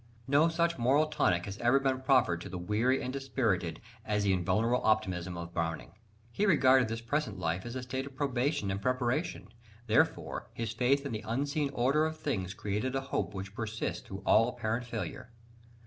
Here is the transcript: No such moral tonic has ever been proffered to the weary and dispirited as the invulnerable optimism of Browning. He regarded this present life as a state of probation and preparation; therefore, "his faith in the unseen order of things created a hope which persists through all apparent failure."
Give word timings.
No 0.27 0.47
such 0.49 0.79
moral 0.79 1.05
tonic 1.05 1.45
has 1.45 1.59
ever 1.59 1.79
been 1.79 2.01
proffered 2.01 2.41
to 2.41 2.49
the 2.49 2.57
weary 2.57 3.03
and 3.03 3.13
dispirited 3.13 3.79
as 4.03 4.23
the 4.23 4.33
invulnerable 4.33 4.83
optimism 4.83 5.37
of 5.37 5.53
Browning. 5.53 5.91
He 6.31 6.47
regarded 6.47 6.87
this 6.87 7.01
present 7.01 7.37
life 7.37 7.67
as 7.67 7.75
a 7.75 7.83
state 7.83 8.07
of 8.07 8.15
probation 8.15 8.71
and 8.71 8.81
preparation; 8.81 9.49
therefore, 9.85 10.49
"his 10.55 10.71
faith 10.73 11.05
in 11.05 11.11
the 11.11 11.23
unseen 11.23 11.69
order 11.71 12.07
of 12.07 12.17
things 12.17 12.55
created 12.55 12.95
a 12.95 13.01
hope 13.01 13.35
which 13.35 13.53
persists 13.53 14.01
through 14.07 14.23
all 14.25 14.47
apparent 14.49 14.85
failure." 14.87 15.29